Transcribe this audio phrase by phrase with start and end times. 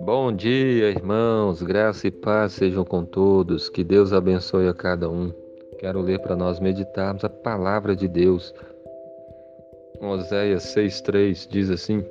[0.00, 1.62] Bom dia, irmãos.
[1.62, 3.68] Graça e paz sejam com todos.
[3.68, 5.32] Que Deus abençoe a cada um.
[5.78, 8.52] Quero ler para nós meditarmos a palavra de Deus.
[10.00, 12.04] Oséias 6:3 diz assim: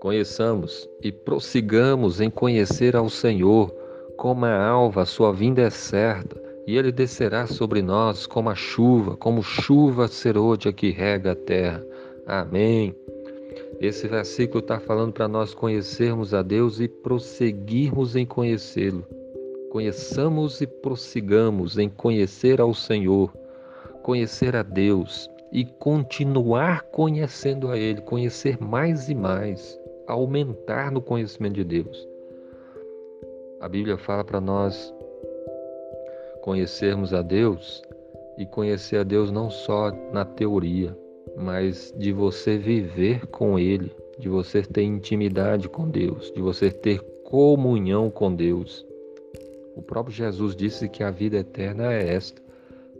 [0.00, 3.70] Conheçamos e prossigamos em conhecer ao Senhor,
[4.16, 9.16] como a alva, sua vinda é certa, e ele descerá sobre nós como a chuva,
[9.16, 11.84] como chuva serôdia que rega a terra.
[12.26, 12.94] Amém.
[13.80, 19.04] Esse versículo está falando para nós conhecermos a Deus e prosseguirmos em conhecê-lo.
[19.70, 23.32] Conheçamos e prossigamos em conhecer ao Senhor,
[24.02, 31.54] conhecer a Deus e continuar conhecendo a Ele, conhecer mais e mais, aumentar no conhecimento
[31.54, 32.08] de Deus.
[33.60, 34.93] A Bíblia fala para nós
[36.44, 37.82] conhecermos a Deus
[38.36, 40.94] e conhecer a Deus não só na teoria,
[41.38, 47.00] mas de você viver com Ele, de você ter intimidade com Deus, de você ter
[47.24, 48.86] comunhão com Deus.
[49.74, 52.42] O próprio Jesus disse que a vida eterna é esta: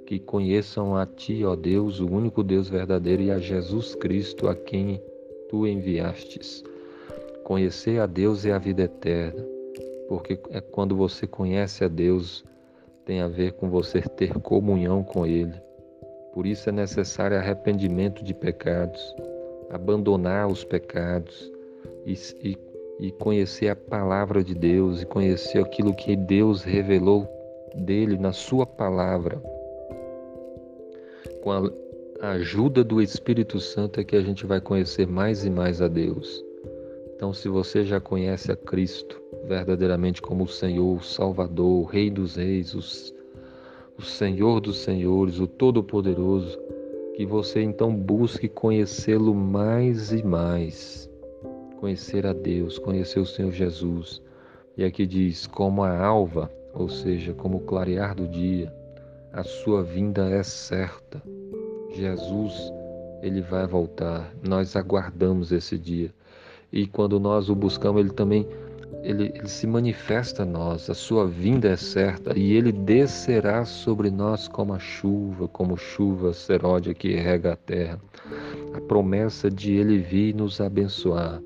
[0.07, 4.55] que conheçam a Ti, ó Deus, o único Deus verdadeiro, e a Jesus Cristo, a
[4.55, 5.03] quem
[5.51, 6.65] Tu enviastes.
[7.45, 9.45] Conhecer a Deus é a vida eterna,
[10.09, 12.43] porque é quando você conhece a Deus,
[13.05, 15.55] tem a ver com você ter comunhão com Ele.
[16.33, 19.15] Por isso é necessário arrependimento de pecados,
[19.71, 21.53] abandonar os pecados
[22.05, 22.59] e, e,
[22.99, 27.29] e conhecer a palavra de Deus e conhecer aquilo que Deus revelou
[27.75, 29.41] dele na sua palavra.
[31.43, 31.53] Com
[32.21, 35.89] a ajuda do Espírito Santo é que a gente vai conhecer mais e mais a
[35.89, 36.44] Deus.
[37.15, 42.11] Então, se você já conhece a Cristo verdadeiramente como o Senhor, o Salvador, o Rei
[42.11, 43.15] dos Reis, os
[43.97, 46.59] o Senhor dos Senhores, o Todo-Poderoso,
[47.15, 51.09] que você então busque conhecê-lo mais e mais.
[51.79, 54.21] Conhecer a Deus, conhecer o Senhor Jesus.
[54.77, 58.75] E aqui diz: como a alva, ou seja, como o clarear do dia,
[59.33, 61.23] a sua vinda é certa.
[61.91, 62.53] Jesus,
[63.23, 64.35] ele vai voltar.
[64.47, 66.13] Nós aguardamos esse dia.
[66.73, 68.47] E quando nós o buscamos, ele também
[69.05, 74.11] ele, ele, se manifesta a nós, a sua vinda é certa e ele descerá sobre
[74.11, 78.01] nós como a chuva, como chuva seródia que rega a terra.
[78.73, 81.43] A promessa de ele vir nos abençoar.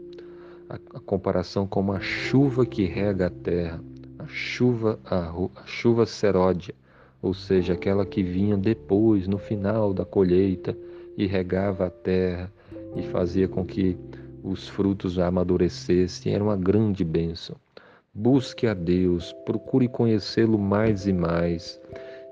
[0.71, 3.83] A, a comparação como a chuva que rega a terra,
[4.21, 6.75] a chuva, a, a chuva seródia,
[7.21, 10.77] ou seja, aquela que vinha depois, no final da colheita,
[11.17, 12.53] e regava a terra
[12.95, 13.97] e fazia com que
[14.43, 17.57] os frutos amadurecessem, era uma grande bênção.
[18.15, 21.81] Busque a Deus, procure conhecê-lo mais e mais.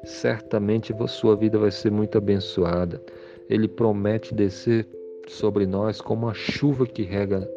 [0.05, 3.03] Certamente a sua vida vai ser muito abençoada.
[3.49, 4.89] Ele promete descer
[5.28, 7.49] sobre nós como a chuva que rega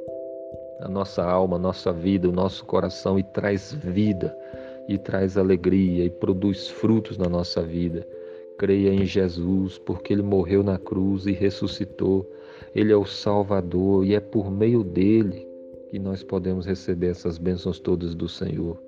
[0.82, 4.36] a nossa alma, a nossa vida, o nosso coração e traz vida,
[4.88, 8.08] e traz alegria e produz frutos na nossa vida.
[8.58, 12.30] Creia em Jesus, porque ele morreu na cruz e ressuscitou.
[12.76, 15.48] Ele é o Salvador e é por meio dele
[15.90, 18.82] que nós podemos receber essas bênçãos todas do Senhor.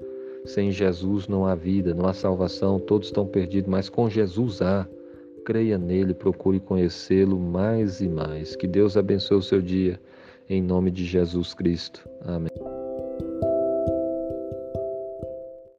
[0.46, 4.88] Sem Jesus não há vida, não há salvação, todos estão perdidos, mas com Jesus há.
[5.44, 8.56] Creia nele, procure conhecê-lo mais e mais.
[8.56, 10.00] Que Deus abençoe o seu dia,
[10.48, 12.08] em nome de Jesus Cristo.
[12.24, 12.71] Amém.